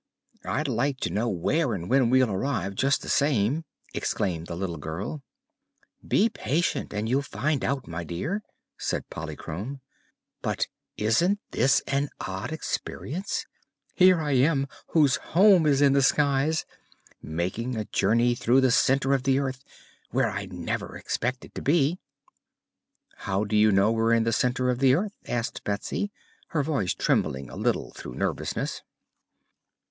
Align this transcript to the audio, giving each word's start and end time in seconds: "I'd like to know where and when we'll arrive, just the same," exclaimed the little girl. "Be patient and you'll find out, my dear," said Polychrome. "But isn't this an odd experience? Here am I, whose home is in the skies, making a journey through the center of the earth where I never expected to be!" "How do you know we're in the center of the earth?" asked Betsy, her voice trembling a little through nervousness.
"I'd 0.45 0.67
like 0.67 0.97
to 1.01 1.11
know 1.11 1.29
where 1.29 1.75
and 1.75 1.87
when 1.87 2.09
we'll 2.09 2.31
arrive, 2.31 2.73
just 2.73 3.03
the 3.03 3.07
same," 3.07 3.65
exclaimed 3.93 4.47
the 4.47 4.55
little 4.55 4.79
girl. 4.79 5.21
"Be 6.07 6.27
patient 6.27 6.91
and 6.91 7.07
you'll 7.07 7.21
find 7.21 7.63
out, 7.63 7.85
my 7.87 8.03
dear," 8.03 8.41
said 8.79 9.07
Polychrome. 9.11 9.79
"But 10.41 10.65
isn't 10.97 11.39
this 11.51 11.81
an 11.85 12.09
odd 12.19 12.51
experience? 12.51 13.45
Here 13.93 14.19
am 14.19 14.63
I, 14.65 14.75
whose 14.87 15.17
home 15.17 15.67
is 15.67 15.83
in 15.83 15.93
the 15.93 16.01
skies, 16.01 16.65
making 17.21 17.75
a 17.77 17.85
journey 17.85 18.33
through 18.33 18.61
the 18.61 18.71
center 18.71 19.13
of 19.13 19.21
the 19.21 19.37
earth 19.37 19.63
where 20.09 20.31
I 20.31 20.47
never 20.47 20.97
expected 20.97 21.53
to 21.53 21.61
be!" 21.61 21.99
"How 23.17 23.43
do 23.43 23.55
you 23.55 23.71
know 23.71 23.91
we're 23.91 24.13
in 24.13 24.23
the 24.23 24.33
center 24.33 24.71
of 24.71 24.79
the 24.79 24.95
earth?" 24.95 25.13
asked 25.27 25.63
Betsy, 25.63 26.11
her 26.47 26.63
voice 26.63 26.95
trembling 26.95 27.51
a 27.51 27.55
little 27.55 27.91
through 27.93 28.15
nervousness. 28.15 28.81